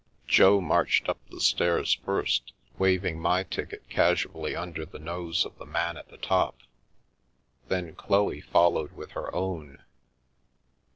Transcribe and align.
Jo 0.25 0.59
marched 0.59 1.07
up 1.07 1.19
the 1.29 1.39
stairs 1.39 1.93
first, 1.93 2.53
waving 2.79 3.19
my 3.19 3.43
ticket 3.43 3.87
casually 3.87 4.55
under 4.55 4.83
the 4.83 4.97
nose 4.97 5.45
of 5.45 5.55
the 5.59 5.65
man 5.67 5.95
at 5.95 6.09
the 6.09 6.17
top, 6.17 6.57
then 7.67 7.93
Chloe 7.93 8.41
followed 8.41 8.93
with 8.93 9.11
her 9.11 9.31
own. 9.31 9.83